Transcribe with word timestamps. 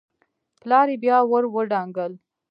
پلار 0.61 0.87
يې 0.91 0.97
بيا 1.03 1.17
ور 1.31 1.43
ودانګل. 1.55 2.13